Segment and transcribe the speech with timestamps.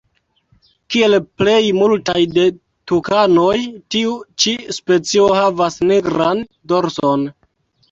[0.93, 2.45] Kiel plej multaj de
[2.93, 3.53] tukanoj
[3.97, 7.31] tiu ĉi specio havas nigran dorson.